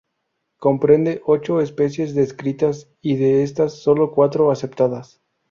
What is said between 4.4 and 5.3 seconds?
aceptadas.